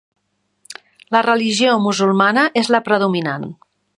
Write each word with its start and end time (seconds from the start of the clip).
La 1.15 1.21
religió 1.27 1.77
musulmana 1.85 2.47
és 2.65 2.73
la 2.77 2.83
predominant. 2.91 3.49